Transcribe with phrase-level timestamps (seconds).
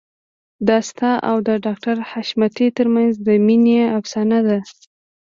[0.67, 4.57] دا ستا او د ډاکټر حشمتي ترمنځ د مينې افسانه ده